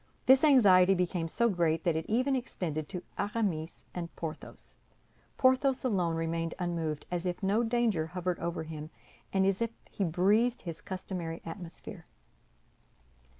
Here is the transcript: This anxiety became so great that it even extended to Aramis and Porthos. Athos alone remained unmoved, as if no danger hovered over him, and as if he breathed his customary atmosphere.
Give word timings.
This 0.25 0.43
anxiety 0.43 0.95
became 0.95 1.27
so 1.27 1.47
great 1.47 1.83
that 1.83 1.95
it 1.95 2.07
even 2.09 2.35
extended 2.35 2.89
to 2.89 3.03
Aramis 3.19 3.83
and 3.93 4.09
Porthos. 4.15 4.77
Athos 5.37 5.83
alone 5.83 6.15
remained 6.15 6.55
unmoved, 6.57 7.05
as 7.11 7.27
if 7.27 7.43
no 7.43 7.61
danger 7.61 8.07
hovered 8.07 8.39
over 8.39 8.63
him, 8.63 8.89
and 9.31 9.45
as 9.45 9.61
if 9.61 9.69
he 9.91 10.03
breathed 10.03 10.63
his 10.63 10.81
customary 10.81 11.39
atmosphere. 11.45 12.05